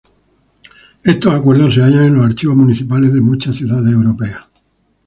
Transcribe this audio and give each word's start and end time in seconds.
Estos 1.03 1.31
acuerdos 1.31 1.75
se 1.75 1.81
hallan 1.83 2.05
en 2.05 2.13
los 2.15 2.25
archivos 2.25 2.55
municipales 2.55 3.13
de 3.13 3.21
muchas 3.21 3.55
ciudades 3.55 3.93
europeas. 3.93 4.47